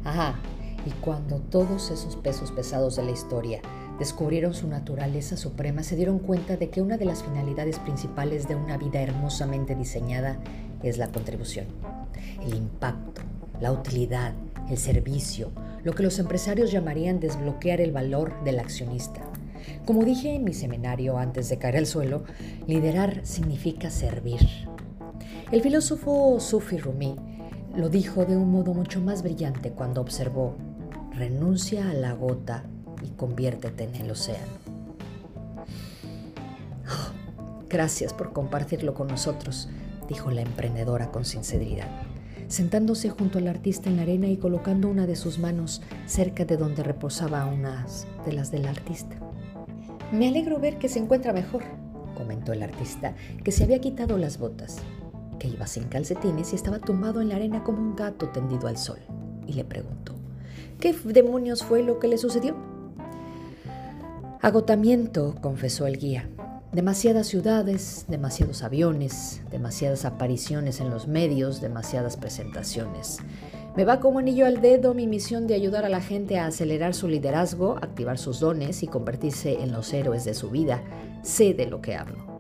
Ajá, 0.04 0.36
y 0.86 0.92
cuando 1.02 1.40
todos 1.40 1.90
esos 1.92 2.16
pesos 2.16 2.52
pesados 2.52 2.96
de 2.96 3.04
la 3.04 3.12
historia 3.12 3.62
descubrieron 3.98 4.54
su 4.54 4.68
naturaleza 4.68 5.38
suprema, 5.38 5.84
se 5.84 5.96
dieron 5.96 6.20
cuenta 6.20 6.58
de 6.58 6.70
que 6.70 6.82
una 6.82 6.98
de 6.98 7.06
las 7.06 7.24
finalidades 7.24 7.80
principales 7.80 8.48
de 8.48 8.56
una 8.56 8.78
vida 8.78 9.02
hermosamente 9.02 9.76
diseñada 9.76 10.40
es 10.84 10.98
la 10.98 11.08
contribución 11.08 11.68
el 12.46 12.56
impacto, 12.56 13.22
la 13.62 13.72
utilidad, 13.72 14.34
el 14.70 14.78
servicio, 14.78 15.52
lo 15.84 15.94
que 15.94 16.04
los 16.04 16.20
empresarios 16.20 16.72
llamarían 16.72 17.20
desbloquear 17.20 17.82
el 17.82 17.92
valor 17.92 18.44
del 18.44 18.60
accionista. 18.60 19.22
Como 19.86 20.04
dije 20.04 20.36
en 20.36 20.44
mi 20.44 20.54
seminario 20.54 21.18
antes 21.18 21.50
de 21.50 21.58
caer 21.58 21.78
al 21.78 21.86
suelo, 21.86 22.24
liderar 22.68 23.26
significa 23.26 23.90
servir. 23.90 24.40
El 25.52 25.62
filósofo 25.62 26.40
Sufi 26.40 26.78
Rumi 26.78 27.16
lo 27.76 27.90
dijo 27.90 28.26
de 28.26 28.38
un 28.38 28.52
modo 28.52 28.74
mucho 28.74 29.02
más 29.02 29.24
brillante 29.24 29.72
cuando 29.72 30.02
observó, 30.02 30.56
renuncia 31.12 31.90
a 31.90 31.94
la 31.94 32.14
gota 32.14 32.66
y 33.04 33.10
conviértete 33.10 33.84
en 33.84 33.96
el 33.96 34.12
océano. 34.12 34.64
Gracias 37.70 38.14
por 38.14 38.34
compartirlo 38.34 38.94
con 38.94 39.08
nosotros, 39.08 39.70
dijo 40.08 40.32
la 40.32 40.42
emprendedora 40.42 41.12
con 41.12 41.26
sinceridad, 41.26 41.88
sentándose 42.48 43.10
junto 43.10 43.38
al 43.40 43.48
artista 43.48 43.90
en 43.90 43.98
la 43.98 44.04
arena 44.04 44.28
y 44.28 44.38
colocando 44.38 44.90
una 44.90 45.08
de 45.08 45.16
sus 45.16 45.40
manos 45.40 45.82
cerca 46.06 46.46
de 46.46 46.58
donde 46.58 46.84
reposaba 46.84 47.46
unas 47.46 48.08
de 48.26 48.34
las 48.34 48.52
del 48.52 48.68
artista. 48.68 49.18
Me 50.12 50.28
alegro 50.28 50.60
ver 50.60 50.78
que 50.78 50.90
se 50.90 51.00
encuentra 51.00 51.34
mejor, 51.34 51.64
comentó 52.16 52.54
el 52.54 52.64
artista, 52.64 53.16
que 53.44 53.52
se 53.52 53.64
había 53.64 53.82
quitado 53.82 54.18
las 54.18 54.38
botas, 54.38 54.78
que 55.40 55.48
iba 55.48 55.66
sin 55.68 55.86
calcetines 55.86 56.54
y 56.54 56.56
estaba 56.56 56.80
tumbado 56.80 57.22
en 57.22 57.30
la 57.30 57.36
arena 57.36 57.64
como 57.64 57.80
un 57.80 57.96
gato 57.96 58.30
tendido 58.30 58.68
al 58.68 58.78
sol, 58.78 59.00
y 59.48 59.54
le 59.54 59.64
preguntó, 59.64 60.14
¿qué 60.80 60.94
demonios 61.06 61.64
fue 61.64 61.82
lo 61.82 62.00
que 62.00 62.08
le 62.08 62.18
sucedió? 62.18 62.56
Agotamiento, 64.42 65.36
confesó 65.42 65.88
el 65.88 65.98
guía. 65.98 66.30
Demasiadas 66.74 67.28
ciudades, 67.28 68.06
demasiados 68.08 68.64
aviones, 68.64 69.44
demasiadas 69.52 70.06
apariciones 70.06 70.82
en 70.82 70.90
los 70.90 71.08
medios, 71.08 71.62
demasiadas 71.62 72.18
presentaciones. 72.18 73.20
Me 73.76 73.86
va 73.86 74.00
como 74.00 74.18
anillo 74.18 74.48
al 74.48 74.60
dedo 74.60 74.96
mi 74.96 75.06
misión 75.06 75.46
de 75.46 75.54
ayudar 75.54 75.86
a 75.86 75.90
la 75.90 76.02
gente 76.02 76.40
a 76.40 76.48
acelerar 76.48 76.96
su 76.96 77.08
liderazgo, 77.08 77.78
activar 77.80 78.18
sus 78.18 78.40
dones 78.40 78.82
y 78.82 78.88
convertirse 78.88 79.62
en 79.62 79.72
los 79.72 79.94
héroes 79.94 80.26
de 80.26 80.34
su 80.34 80.50
vida. 80.50 80.82
Sé 81.22 81.54
de 81.54 81.68
lo 81.68 81.80
que 81.80 81.94
hablo. 81.94 82.40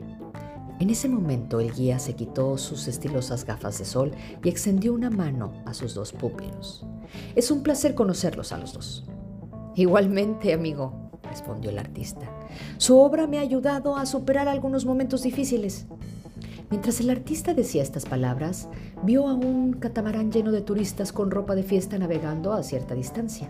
En 0.79 0.89
ese 0.89 1.09
momento 1.09 1.59
el 1.59 1.71
guía 1.71 1.99
se 1.99 2.15
quitó 2.15 2.57
sus 2.57 2.87
estilosas 2.87 3.45
gafas 3.45 3.77
de 3.77 3.85
sol 3.85 4.13
y 4.43 4.49
extendió 4.49 4.95
una 4.95 5.11
mano 5.11 5.53
a 5.67 5.75
sus 5.75 5.93
dos 5.93 6.11
pupilos. 6.11 6.87
Es 7.35 7.51
un 7.51 7.61
placer 7.61 7.93
conocerlos 7.93 8.51
a 8.51 8.57
los 8.57 8.73
dos. 8.73 9.05
Igualmente, 9.75 10.53
amigo, 10.53 11.11
respondió 11.21 11.69
el 11.69 11.77
artista. 11.77 12.27
Su 12.77 13.00
obra 13.00 13.27
me 13.27 13.38
ha 13.38 13.41
ayudado 13.41 13.95
a 13.95 14.05
superar 14.05 14.48
algunos 14.48 14.86
momentos 14.86 15.24
difíciles. 15.24 15.86
Mientras 16.69 17.00
el 17.00 17.10
artista 17.10 17.53
decía 17.53 17.83
estas 17.83 18.05
palabras, 18.05 18.67
vio 19.03 19.27
a 19.27 19.33
un 19.33 19.74
catamarán 19.74 20.31
lleno 20.31 20.51
de 20.51 20.62
turistas 20.62 21.13
con 21.13 21.29
ropa 21.29 21.55
de 21.55 21.63
fiesta 21.63 21.98
navegando 21.98 22.53
a 22.53 22.63
cierta 22.63 22.95
distancia. 22.95 23.48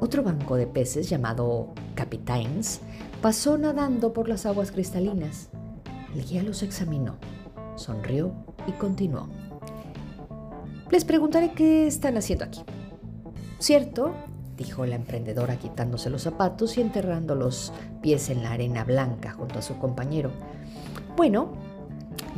Otro 0.00 0.22
banco 0.22 0.56
de 0.56 0.66
peces 0.66 1.08
llamado 1.08 1.68
Capitains 1.94 2.80
pasó 3.22 3.56
nadando 3.56 4.12
por 4.12 4.28
las 4.28 4.44
aguas 4.44 4.72
cristalinas. 4.72 5.48
El 6.14 6.24
guía 6.24 6.42
los 6.42 6.62
examinó, 6.62 7.16
sonrió 7.76 8.32
y 8.66 8.72
continuó. 8.72 9.28
Les 10.90 11.04
preguntaré 11.04 11.52
qué 11.52 11.86
están 11.86 12.16
haciendo 12.16 12.44
aquí. 12.44 12.62
¿Cierto? 13.58 14.14
Dijo 14.56 14.86
la 14.86 14.96
emprendedora 14.96 15.56
quitándose 15.56 16.10
los 16.10 16.22
zapatos 16.22 16.78
y 16.78 16.80
enterrando 16.80 17.34
los 17.34 17.72
pies 18.00 18.30
en 18.30 18.42
la 18.42 18.52
arena 18.52 18.84
blanca 18.84 19.32
junto 19.32 19.58
a 19.58 19.62
su 19.62 19.78
compañero. 19.78 20.30
Bueno, 21.16 21.52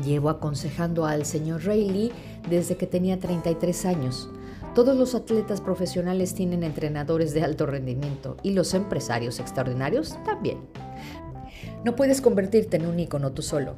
llevo 0.05 0.31
aconsejando 0.31 1.07
al 1.07 1.25
señor 1.25 1.65
Rayleigh 1.65 2.13
desde 2.49 2.77
que 2.77 2.87
tenía 2.87 3.19
33 3.19 3.87
años. 3.87 4.29
Todos 4.75 4.97
los 4.97 5.15
atletas 5.15 5.61
profesionales 5.61 6.35
tienen 6.35 6.63
entrenadores 6.63 7.35
de 7.35 7.43
alto 7.43 7.67
rendimiento 7.67 8.37
y 8.43 8.53
los 8.53 8.75
empresarios 8.75 9.41
extraordinarios 9.41 10.17
también. 10.25 10.59
No 11.85 11.97
puedes 11.97 12.21
convertirte 12.21 12.77
en 12.77 12.87
un 12.87 12.99
ícono 12.99 13.33
tú 13.33 13.43
solo. 13.43 13.77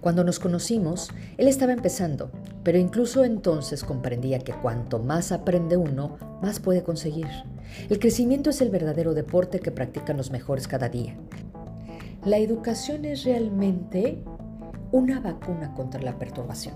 Cuando 0.00 0.24
nos 0.24 0.38
conocimos, 0.38 1.10
él 1.36 1.48
estaba 1.48 1.72
empezando, 1.72 2.30
pero 2.62 2.78
incluso 2.78 3.24
entonces 3.24 3.84
comprendía 3.84 4.38
que 4.38 4.52
cuanto 4.52 4.98
más 4.98 5.32
aprende 5.32 5.76
uno, 5.76 6.16
más 6.42 6.60
puede 6.60 6.82
conseguir. 6.82 7.26
El 7.88 7.98
crecimiento 7.98 8.50
es 8.50 8.60
el 8.60 8.70
verdadero 8.70 9.14
deporte 9.14 9.60
que 9.60 9.70
practican 9.70 10.16
los 10.16 10.30
mejores 10.30 10.68
cada 10.68 10.88
día. 10.88 11.16
La 12.24 12.38
educación 12.38 13.04
es 13.04 13.24
realmente 13.24 14.22
una 14.92 15.20
vacuna 15.20 15.74
contra 15.74 16.00
la 16.00 16.18
perturbación. 16.18 16.74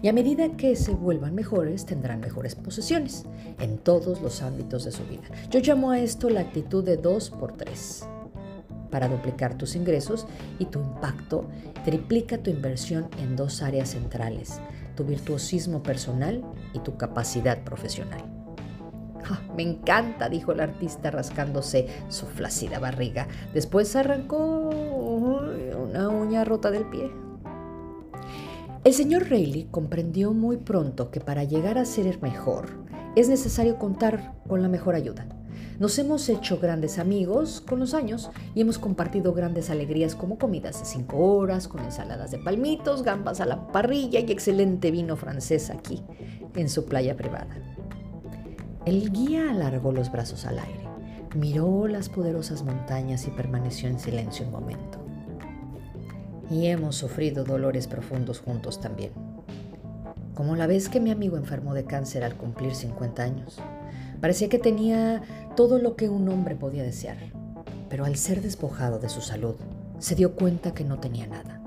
Y 0.00 0.08
a 0.08 0.12
medida 0.12 0.56
que 0.56 0.74
se 0.76 0.92
vuelvan 0.92 1.34
mejores, 1.34 1.84
tendrán 1.84 2.20
mejores 2.20 2.54
posesiones 2.54 3.24
en 3.60 3.78
todos 3.78 4.22
los 4.22 4.40
ámbitos 4.42 4.84
de 4.84 4.92
su 4.92 5.04
vida. 5.04 5.24
Yo 5.50 5.60
llamo 5.60 5.90
a 5.90 5.98
esto 5.98 6.30
la 6.30 6.40
actitud 6.40 6.84
de 6.84 6.96
2 6.96 7.30
por 7.30 7.56
3 7.56 8.06
para 8.96 9.08
duplicar 9.08 9.58
tus 9.58 9.76
ingresos 9.76 10.26
y 10.58 10.64
tu 10.64 10.80
impacto, 10.80 11.44
triplica 11.84 12.38
tu 12.38 12.48
inversión 12.48 13.10
en 13.18 13.36
dos 13.36 13.60
áreas 13.60 13.90
centrales, 13.90 14.58
tu 14.94 15.04
virtuosismo 15.04 15.82
personal 15.82 16.42
y 16.72 16.78
tu 16.78 16.96
capacidad 16.96 17.62
profesional. 17.62 18.24
Ah, 19.30 19.42
me 19.54 19.64
encanta, 19.64 20.30
dijo 20.30 20.52
el 20.52 20.60
artista 20.60 21.10
rascándose 21.10 21.88
su 22.08 22.24
flácida 22.24 22.78
barriga. 22.78 23.28
Después 23.52 23.94
arrancó 23.96 24.70
una 24.70 26.08
uña 26.08 26.46
rota 26.46 26.70
del 26.70 26.86
pie. 26.86 27.10
El 28.82 28.94
señor 28.94 29.28
Rayleigh 29.28 29.68
comprendió 29.70 30.32
muy 30.32 30.56
pronto 30.56 31.10
que 31.10 31.20
para 31.20 31.44
llegar 31.44 31.76
a 31.76 31.84
ser 31.84 32.22
mejor 32.22 32.70
es 33.14 33.28
necesario 33.28 33.78
contar 33.78 34.32
con 34.48 34.62
la 34.62 34.68
mejor 34.68 34.94
ayuda. 34.94 35.26
Nos 35.78 35.98
hemos 35.98 36.26
hecho 36.30 36.58
grandes 36.58 36.98
amigos 36.98 37.60
con 37.60 37.80
los 37.80 37.92
años 37.92 38.30
y 38.54 38.62
hemos 38.62 38.78
compartido 38.78 39.34
grandes 39.34 39.68
alegrías 39.68 40.14
como 40.14 40.38
comidas 40.38 40.78
de 40.80 40.86
cinco 40.86 41.18
horas, 41.18 41.68
con 41.68 41.84
ensaladas 41.84 42.30
de 42.30 42.38
palmitos, 42.38 43.02
gambas 43.02 43.42
a 43.42 43.46
la 43.46 43.66
parrilla 43.68 44.20
y 44.20 44.32
excelente 44.32 44.90
vino 44.90 45.16
francés 45.16 45.68
aquí, 45.68 46.02
en 46.54 46.70
su 46.70 46.86
playa 46.86 47.14
privada. 47.14 47.48
El 48.86 49.12
guía 49.12 49.50
alargó 49.50 49.92
los 49.92 50.10
brazos 50.10 50.46
al 50.46 50.60
aire, 50.60 50.88
miró 51.34 51.88
las 51.88 52.08
poderosas 52.08 52.62
montañas 52.62 53.26
y 53.26 53.30
permaneció 53.30 53.90
en 53.90 53.98
silencio 53.98 54.46
un 54.46 54.52
momento. 54.52 54.98
Y 56.50 56.68
hemos 56.68 56.96
sufrido 56.96 57.44
dolores 57.44 57.86
profundos 57.86 58.40
juntos 58.40 58.80
también. 58.80 59.10
Como 60.34 60.56
la 60.56 60.66
vez 60.66 60.88
que 60.88 61.00
mi 61.00 61.10
amigo 61.10 61.36
enfermó 61.36 61.74
de 61.74 61.84
cáncer 61.84 62.24
al 62.24 62.36
cumplir 62.36 62.74
50 62.74 63.22
años. 63.22 63.60
Parecía 64.26 64.48
que 64.48 64.58
tenía 64.58 65.22
todo 65.54 65.78
lo 65.78 65.94
que 65.94 66.08
un 66.08 66.28
hombre 66.28 66.56
podía 66.56 66.82
desear, 66.82 67.16
pero 67.88 68.04
al 68.04 68.16
ser 68.16 68.42
despojado 68.42 68.98
de 68.98 69.08
su 69.08 69.20
salud, 69.20 69.54
se 70.00 70.16
dio 70.16 70.34
cuenta 70.34 70.74
que 70.74 70.82
no 70.82 70.98
tenía 70.98 71.28
nada, 71.28 71.60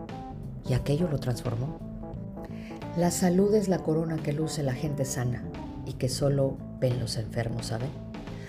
y 0.67 0.73
aquello 0.73 1.07
lo 1.07 1.19
transformó. 1.19 1.79
La 2.97 3.11
salud 3.11 3.55
es 3.55 3.69
la 3.69 3.79
corona 3.79 4.17
que 4.17 4.33
luce 4.33 4.61
la 4.61 4.73
gente 4.73 5.05
sana 5.05 5.41
y 5.85 5.93
que 5.93 6.09
solo 6.09 6.57
ven 6.81 6.99
los 6.99 7.15
enfermos, 7.15 7.67
¿saben? 7.67 7.91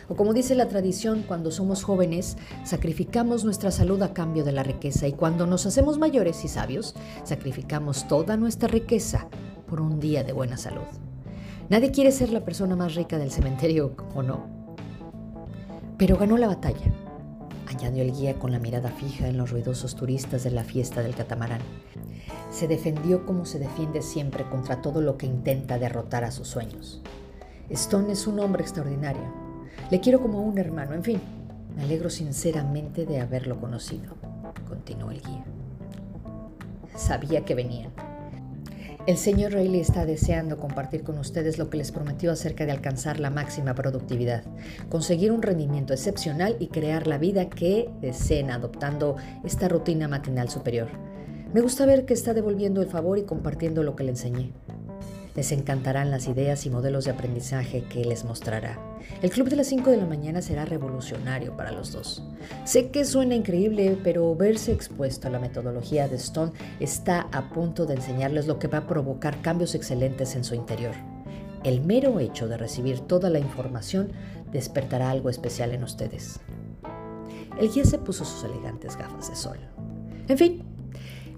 O 0.09 0.17
como 0.17 0.35
dice 0.35 0.57
la 0.57 0.67
tradición, 0.67 1.23
cuando 1.23 1.53
somos 1.53 1.85
jóvenes, 1.85 2.37
sacrificamos 2.65 3.45
nuestra 3.45 3.71
salud 3.71 4.03
a 4.03 4.13
cambio 4.13 4.43
de 4.43 4.51
la 4.51 4.65
riqueza 4.65 5.07
y 5.07 5.13
cuando 5.13 5.47
nos 5.47 5.67
hacemos 5.67 5.99
mayores 5.99 6.45
y 6.45 6.49
sabios, 6.49 6.97
sacrificamos 7.23 8.09
toda 8.09 8.37
nuestra 8.37 8.67
riqueza 8.67 9.29
por 9.69 9.81
un 9.81 10.01
día 10.01 10.25
de 10.25 10.33
buena 10.33 10.57
salud. 10.57 11.10
Nadie 11.71 11.93
quiere 11.93 12.11
ser 12.11 12.33
la 12.33 12.45
persona 12.45 12.75
más 12.75 12.97
rica 12.97 13.17
del 13.17 13.31
cementerio, 13.31 13.95
¿o 14.17 14.25
no? 14.25 14.41
Pero 15.99 16.17
ganó 16.17 16.37
la 16.37 16.49
batalla, 16.49 16.93
añadió 17.69 18.03
el 18.03 18.11
guía 18.11 18.35
con 18.41 18.51
la 18.51 18.59
mirada 18.59 18.91
fija 18.91 19.29
en 19.29 19.37
los 19.37 19.53
ruidosos 19.53 19.95
turistas 19.95 20.43
de 20.43 20.51
la 20.51 20.65
fiesta 20.65 21.01
del 21.01 21.15
catamarán. 21.15 21.61
Se 22.51 22.67
defendió 22.67 23.25
como 23.25 23.45
se 23.45 23.61
defiende 23.61 24.03
siempre 24.03 24.45
contra 24.51 24.83
todo 24.83 25.01
lo 25.01 25.17
que 25.17 25.27
intenta 25.27 25.79
derrotar 25.79 26.25
a 26.25 26.33
sus 26.33 26.49
sueños. 26.49 27.03
Stone 27.69 28.15
es 28.15 28.27
un 28.27 28.41
hombre 28.41 28.63
extraordinario. 28.63 29.33
Le 29.93 30.01
quiero 30.01 30.21
como 30.21 30.43
un 30.43 30.59
hermano, 30.59 30.95
en 30.95 31.05
fin. 31.05 31.21
Me 31.77 31.85
alegro 31.85 32.11
sinceramente 32.11 33.07
de 33.07 33.21
haberlo 33.21 33.61
conocido, 33.61 34.17
continuó 34.69 35.13
el 35.13 35.23
guía. 35.23 35.45
Sabía 36.97 37.45
que 37.45 37.55
venían. 37.55 38.10
El 39.11 39.19
señor 39.19 39.55
Rayleigh 39.55 39.81
está 39.81 40.07
deseando 40.07 40.57
compartir 40.57 41.03
con 41.03 41.19
ustedes 41.19 41.59
lo 41.59 41.69
que 41.69 41.79
les 41.79 41.91
prometió 41.91 42.31
acerca 42.31 42.65
de 42.65 42.71
alcanzar 42.71 43.19
la 43.19 43.29
máxima 43.29 43.75
productividad, 43.75 44.45
conseguir 44.89 45.33
un 45.33 45.43
rendimiento 45.43 45.93
excepcional 45.93 46.55
y 46.61 46.69
crear 46.69 47.09
la 47.09 47.19
vida 47.19 47.51
que 47.51 47.91
deseen 48.01 48.53
adoptando 48.53 49.17
esta 49.43 49.69
rutina 49.69 50.07
matinal 50.07 50.49
superior. 50.49 50.91
Me 51.53 51.61
gusta 51.61 51.87
ver 51.87 52.07
que 52.07 52.15
está 52.15 52.35
devolviendo 52.35 52.83
el 52.83 52.89
favor 52.89 53.19
y 53.19 53.25
compartiendo 53.25 53.83
lo 53.83 53.97
que 53.97 54.05
le 54.05 54.11
enseñé. 54.11 54.53
Les 55.37 55.53
encantarán 55.53 56.11
las 56.11 56.27
ideas 56.27 56.67
y 56.67 56.71
modelos 56.71 57.05
de 57.05 57.13
aprendizaje 57.13 57.85
que 57.85 58.05
les 58.05 58.25
mostrará. 58.25 58.79
El 59.23 59.31
club 59.31 59.49
de 59.49 59.57
las 59.57 59.69
5 59.69 59.91
de 59.91 59.97
la 59.97 60.07
mañana 60.07 60.43
será 60.43 60.65
revolucionario 60.65 61.57
para 61.57 61.73
los 61.73 61.93
dos. 61.93 62.25
Sé 62.65 62.91
que 62.91 63.05
suena 63.05 63.35
increíble, 63.35 63.99
pero 64.03 64.35
verse 64.35 64.73
expuesto 64.73 65.29
a 65.29 65.31
la 65.31 65.39
metodología 65.39 66.09
de 66.09 66.17
Stone 66.17 66.53
está 66.81 67.29
a 67.33 67.51
punto 67.51 67.87
de 67.87 67.95
enseñarles 67.95 68.47
lo 68.47 68.59
que 68.59 68.69
va 68.69 68.79
a 68.79 68.87
provocar 68.87 69.41
cambios 69.43 69.75
excelentes 69.75 70.35
en 70.35 70.45
su 70.45 70.55
interior. 70.55 70.95
El 71.63 71.83
mero 71.83 72.19
hecho 72.21 72.49
de 72.49 72.57
recibir 72.57 73.01
toda 73.01 73.31
la 73.31 73.39
información 73.39 74.13
despertará 74.51 75.11
algo 75.11 75.29
especial 75.29 75.73
en 75.73 75.85
ustedes. 75.85 76.41
El 77.59 77.71
guía 77.71 77.85
se 77.85 77.99
puso 77.99 78.25
sus 78.25 78.45
elegantes 78.45 78.97
gafas 78.97 79.29
de 79.29 79.37
sol. 79.37 79.59
En 80.29 80.39
fin, 80.39 80.65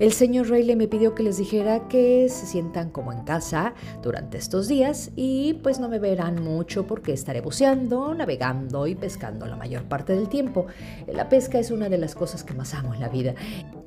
el 0.02 0.12
señor 0.12 0.50
Rayleigh 0.50 0.74
me 0.74 0.88
pidió 0.88 1.14
que 1.14 1.22
les 1.22 1.36
dijera 1.36 1.86
que 1.86 2.28
se 2.28 2.44
sientan 2.46 2.90
como 2.90 3.12
en 3.12 3.22
casa 3.22 3.72
durante 4.02 4.36
estos 4.36 4.66
días 4.66 5.12
y 5.14 5.54
pues 5.62 5.78
no 5.78 5.88
me 5.88 6.00
verán 6.00 6.42
mucho 6.42 6.88
porque 6.88 7.12
estaré 7.12 7.40
buceando, 7.40 8.12
navegando 8.12 8.88
y 8.88 8.96
pescando 8.96 9.46
la 9.46 9.54
mayor 9.54 9.84
parte 9.84 10.16
del 10.16 10.28
tiempo. 10.28 10.66
La 11.06 11.28
pesca 11.28 11.60
es 11.60 11.70
una 11.70 11.88
de 11.88 11.98
las 11.98 12.16
cosas 12.16 12.42
que 12.42 12.52
más 12.52 12.74
amo 12.74 12.94
en 12.94 13.00
la 13.00 13.08
vida 13.08 13.36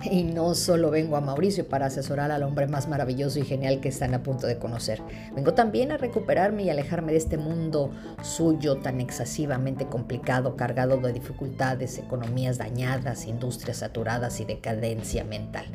Y 0.03 0.23
no 0.23 0.53
solo 0.53 0.91
vengo 0.91 1.15
a 1.15 1.21
Mauricio 1.21 1.67
para 1.67 1.87
asesorar 1.87 2.31
al 2.31 2.43
hombre 2.43 2.67
más 2.67 2.87
maravilloso 2.87 3.39
y 3.39 3.45
genial 3.45 3.79
que 3.79 3.89
están 3.89 4.13
a 4.13 4.21
punto 4.21 4.45
de 4.45 4.57
conocer. 4.57 5.01
Vengo 5.35 5.53
también 5.53 5.91
a 5.91 5.97
recuperarme 5.97 6.63
y 6.63 6.69
alejarme 6.69 7.11
de 7.11 7.17
este 7.17 7.37
mundo 7.37 7.91
suyo 8.21 8.77
tan 8.77 9.01
excesivamente 9.01 9.87
complicado, 9.87 10.55
cargado 10.55 10.97
de 10.97 11.13
dificultades, 11.13 11.97
economías 11.97 12.57
dañadas, 12.57 13.25
industrias 13.25 13.77
saturadas 13.77 14.39
y 14.39 14.45
decadencia 14.45 15.23
mental. 15.23 15.65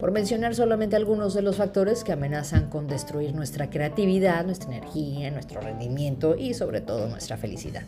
Por 0.00 0.10
mencionar 0.10 0.54
solamente 0.54 0.96
algunos 0.96 1.32
de 1.32 1.42
los 1.42 1.56
factores 1.56 2.04
que 2.04 2.12
amenazan 2.12 2.68
con 2.68 2.86
destruir 2.86 3.34
nuestra 3.34 3.70
creatividad, 3.70 4.44
nuestra 4.44 4.76
energía, 4.76 5.30
nuestro 5.30 5.60
rendimiento 5.60 6.36
y 6.36 6.52
sobre 6.54 6.82
todo 6.82 7.08
nuestra 7.08 7.38
felicidad. 7.38 7.84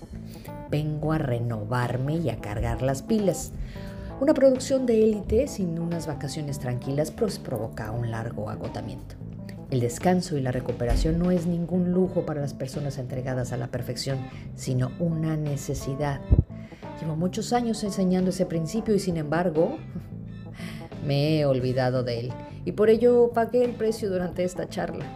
Vengo 0.70 1.12
a 1.12 1.18
renovarme 1.18 2.16
y 2.16 2.30
a 2.30 2.40
cargar 2.40 2.82
las 2.82 3.02
pilas. 3.02 3.52
Una 4.20 4.34
producción 4.34 4.84
de 4.84 5.04
élite 5.04 5.46
sin 5.46 5.78
unas 5.78 6.08
vacaciones 6.08 6.58
tranquilas 6.58 7.12
provoca 7.12 7.92
un 7.92 8.10
largo 8.10 8.50
agotamiento. 8.50 9.14
El 9.70 9.78
descanso 9.78 10.36
y 10.36 10.40
la 10.40 10.50
recuperación 10.50 11.20
no 11.20 11.30
es 11.30 11.46
ningún 11.46 11.92
lujo 11.92 12.26
para 12.26 12.40
las 12.40 12.52
personas 12.52 12.98
entregadas 12.98 13.52
a 13.52 13.56
la 13.56 13.68
perfección, 13.68 14.18
sino 14.56 14.90
una 14.98 15.36
necesidad. 15.36 16.20
Llevo 17.00 17.14
muchos 17.14 17.52
años 17.52 17.84
enseñando 17.84 18.30
ese 18.30 18.44
principio 18.44 18.92
y 18.96 18.98
sin 18.98 19.18
embargo 19.18 19.76
me 21.06 21.38
he 21.38 21.46
olvidado 21.46 22.02
de 22.02 22.18
él 22.18 22.32
y 22.64 22.72
por 22.72 22.90
ello 22.90 23.30
pagué 23.32 23.64
el 23.64 23.74
precio 23.74 24.10
durante 24.10 24.42
esta 24.42 24.68
charla. 24.68 25.06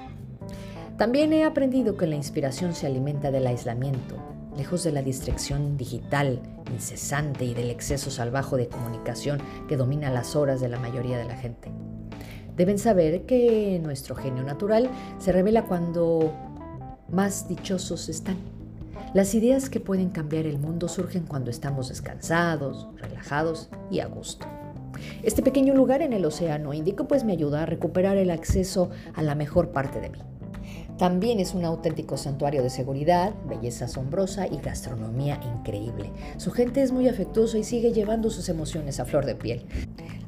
También 0.96 1.32
he 1.32 1.42
aprendido 1.42 1.96
que 1.96 2.06
la 2.06 2.14
inspiración 2.14 2.72
se 2.72 2.86
alimenta 2.86 3.32
del 3.32 3.48
aislamiento, 3.48 4.14
lejos 4.56 4.84
de 4.84 4.92
la 4.92 5.02
distracción 5.02 5.76
digital 5.76 6.40
incesante 6.72 7.44
y 7.44 7.54
del 7.54 7.70
exceso 7.70 8.10
salvaje 8.10 8.56
de 8.56 8.68
comunicación 8.68 9.40
que 9.68 9.76
domina 9.76 10.10
las 10.10 10.36
horas 10.36 10.60
de 10.60 10.68
la 10.68 10.78
mayoría 10.78 11.18
de 11.18 11.24
la 11.24 11.36
gente. 11.36 11.70
Deben 12.56 12.78
saber 12.78 13.24
que 13.24 13.80
nuestro 13.82 14.14
genio 14.14 14.42
natural 14.42 14.90
se 15.18 15.32
revela 15.32 15.64
cuando 15.64 16.32
más 17.10 17.48
dichosos 17.48 18.08
están. 18.08 18.36
Las 19.14 19.34
ideas 19.34 19.68
que 19.68 19.80
pueden 19.80 20.10
cambiar 20.10 20.46
el 20.46 20.58
mundo 20.58 20.88
surgen 20.88 21.24
cuando 21.26 21.50
estamos 21.50 21.88
descansados, 21.88 22.88
relajados 22.96 23.68
y 23.90 24.00
a 24.00 24.06
gusto. 24.06 24.46
Este 25.22 25.42
pequeño 25.42 25.74
lugar 25.74 26.02
en 26.02 26.12
el 26.12 26.24
Océano 26.24 26.72
Índico 26.72 27.08
pues 27.08 27.24
me 27.24 27.32
ayuda 27.32 27.62
a 27.62 27.66
recuperar 27.66 28.16
el 28.16 28.30
acceso 28.30 28.90
a 29.14 29.22
la 29.22 29.34
mejor 29.34 29.70
parte 29.72 30.00
de 30.00 30.10
mí. 30.10 30.18
También 30.98 31.40
es 31.40 31.54
un 31.54 31.64
auténtico 31.64 32.16
santuario 32.16 32.62
de 32.62 32.70
seguridad, 32.70 33.34
belleza 33.48 33.86
asombrosa 33.86 34.46
y 34.46 34.58
gastronomía 34.58 35.40
increíble. 35.56 36.12
Su 36.36 36.52
gente 36.52 36.82
es 36.82 36.92
muy 36.92 37.08
afectuosa 37.08 37.58
y 37.58 37.64
sigue 37.64 37.92
llevando 37.92 38.30
sus 38.30 38.48
emociones 38.48 39.00
a 39.00 39.04
flor 39.04 39.24
de 39.24 39.34
piel. 39.34 39.64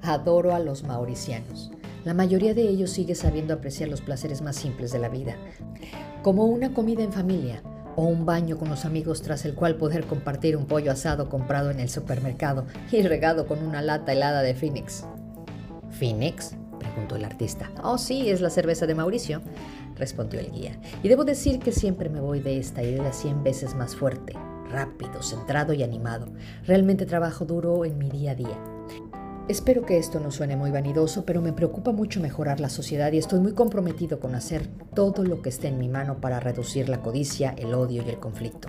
Adoro 0.02 0.54
a 0.54 0.58
los 0.58 0.82
mauricianos. 0.82 1.70
La 2.04 2.12
mayoría 2.12 2.54
de 2.54 2.62
ellos 2.62 2.90
sigue 2.90 3.14
sabiendo 3.14 3.54
apreciar 3.54 3.88
los 3.88 4.00
placeres 4.00 4.42
más 4.42 4.56
simples 4.56 4.92
de 4.92 4.98
la 4.98 5.08
vida, 5.08 5.36
como 6.22 6.44
una 6.46 6.74
comida 6.74 7.02
en 7.02 7.12
familia 7.12 7.62
o 7.96 8.04
un 8.04 8.26
baño 8.26 8.58
con 8.58 8.68
los 8.68 8.84
amigos 8.84 9.22
tras 9.22 9.44
el 9.44 9.54
cual 9.54 9.76
poder 9.76 10.04
compartir 10.04 10.56
un 10.56 10.66
pollo 10.66 10.92
asado 10.92 11.28
comprado 11.28 11.70
en 11.70 11.80
el 11.80 11.88
supermercado 11.88 12.66
y 12.90 13.02
regado 13.02 13.46
con 13.46 13.64
una 13.64 13.80
lata 13.80 14.12
helada 14.12 14.42
de 14.42 14.54
Phoenix. 14.54 15.04
¿Phoenix? 15.90 16.56
preguntó 16.78 17.16
el 17.16 17.24
artista. 17.24 17.70
Oh, 17.82 17.96
sí, 17.96 18.28
es 18.28 18.40
la 18.40 18.50
cerveza 18.50 18.86
de 18.86 18.94
Mauricio 18.94 19.40
respondió 19.96 20.40
el 20.40 20.50
guía. 20.50 20.78
Y 21.02 21.08
debo 21.08 21.24
decir 21.24 21.58
que 21.58 21.72
siempre 21.72 22.08
me 22.08 22.20
voy 22.20 22.40
de 22.40 22.58
esta 22.58 22.82
idea 22.82 23.12
cien 23.12 23.42
veces 23.42 23.74
más 23.74 23.96
fuerte, 23.96 24.34
rápido, 24.70 25.22
centrado 25.22 25.72
y 25.72 25.82
animado. 25.82 26.26
Realmente 26.66 27.06
trabajo 27.06 27.44
duro 27.44 27.84
en 27.84 27.98
mi 27.98 28.10
día 28.10 28.32
a 28.32 28.34
día. 28.34 28.58
Espero 29.46 29.84
que 29.84 29.98
esto 29.98 30.20
no 30.20 30.30
suene 30.30 30.56
muy 30.56 30.70
vanidoso, 30.70 31.26
pero 31.26 31.42
me 31.42 31.52
preocupa 31.52 31.92
mucho 31.92 32.18
mejorar 32.18 32.60
la 32.60 32.70
sociedad 32.70 33.12
y 33.12 33.18
estoy 33.18 33.40
muy 33.40 33.52
comprometido 33.52 34.18
con 34.18 34.34
hacer 34.34 34.66
todo 34.94 35.22
lo 35.22 35.42
que 35.42 35.50
esté 35.50 35.68
en 35.68 35.78
mi 35.78 35.86
mano 35.86 36.18
para 36.18 36.40
reducir 36.40 36.88
la 36.88 37.02
codicia, 37.02 37.54
el 37.58 37.74
odio 37.74 38.02
y 38.06 38.08
el 38.08 38.18
conflicto. 38.18 38.68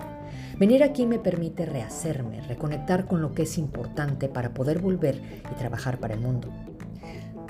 Venir 0.58 0.84
aquí 0.84 1.06
me 1.06 1.18
permite 1.18 1.64
rehacerme, 1.64 2.42
reconectar 2.42 3.06
con 3.06 3.22
lo 3.22 3.32
que 3.32 3.44
es 3.44 3.56
importante 3.56 4.28
para 4.28 4.52
poder 4.52 4.78
volver 4.80 5.18
y 5.50 5.54
trabajar 5.54 5.98
para 5.98 6.12
el 6.12 6.20
mundo. 6.20 6.52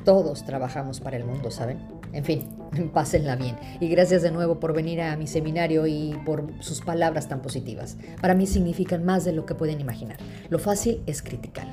Todos 0.04 0.44
trabajamos 0.44 1.00
para 1.00 1.16
el 1.16 1.24
mundo, 1.24 1.50
¿saben? 1.50 1.95
En 2.12 2.24
fin, 2.24 2.48
pásenla 2.94 3.36
bien. 3.36 3.56
Y 3.80 3.88
gracias 3.88 4.22
de 4.22 4.30
nuevo 4.30 4.60
por 4.60 4.74
venir 4.74 5.00
a 5.02 5.16
mi 5.16 5.26
seminario 5.26 5.86
y 5.86 6.18
por 6.24 6.52
sus 6.60 6.80
palabras 6.80 7.28
tan 7.28 7.42
positivas. 7.42 7.96
Para 8.20 8.34
mí 8.34 8.46
significan 8.46 9.04
más 9.04 9.24
de 9.24 9.32
lo 9.32 9.46
que 9.46 9.54
pueden 9.54 9.80
imaginar. 9.80 10.18
Lo 10.48 10.58
fácil 10.58 11.02
es 11.06 11.22
criticar. 11.22 11.66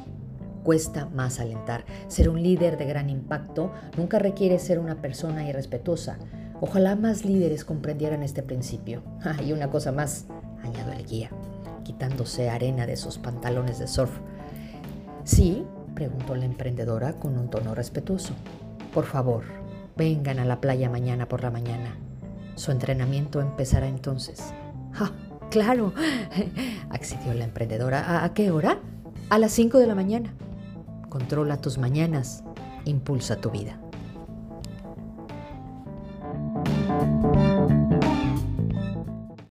Cuesta 0.63 1.07
más 1.07 1.39
alentar. 1.39 1.85
Ser 2.07 2.29
un 2.29 2.41
líder 2.41 2.77
de 2.77 2.85
gran 2.85 3.09
impacto 3.09 3.73
nunca 3.97 4.19
requiere 4.19 4.59
ser 4.59 4.79
una 4.79 5.01
persona 5.01 5.47
irrespetuosa. 5.47 6.17
Ojalá 6.61 6.95
más 6.95 7.25
líderes 7.25 7.65
comprendieran 7.65 8.23
este 8.23 8.43
principio. 8.43 9.03
Ah, 9.23 9.35
y 9.45 9.51
una 9.51 9.69
cosa 9.69 9.91
más, 9.91 10.25
añado 10.63 10.93
el 10.93 11.05
guía, 11.05 11.29
quitándose 11.83 12.49
arena 12.49 12.87
de 12.87 12.95
sus 12.95 13.17
pantalones 13.17 13.79
de 13.79 13.87
surf. 13.87 14.11
Sí, 15.25 15.65
preguntó 15.93 16.35
la 16.35 16.45
emprendedora 16.45 17.13
con 17.13 17.37
un 17.37 17.49
tono 17.49 17.75
respetuoso. 17.75 18.33
Por 18.93 19.05
favor, 19.05 19.43
vengan 19.95 20.39
a 20.39 20.45
la 20.45 20.61
playa 20.61 20.89
mañana 20.89 21.27
por 21.27 21.43
la 21.43 21.51
mañana. 21.51 21.97
Su 22.55 22.71
entrenamiento 22.71 23.41
empezará 23.41 23.87
entonces. 23.87 24.53
¡Ah, 24.95 25.11
claro! 25.49 25.93
accedió 26.89 27.33
la 27.33 27.45
emprendedora. 27.45 28.23
¿A, 28.23 28.33
qué 28.33 28.51
hora? 28.51 28.79
A 29.29 29.39
las 29.39 29.51
5 29.53 29.79
de 29.79 29.87
la 29.87 29.95
mañana. 29.95 30.33
Controla 31.09 31.61
tus 31.61 31.77
mañanas, 31.77 32.43
impulsa 32.85 33.37
tu 33.37 33.51
vida. 33.51 33.79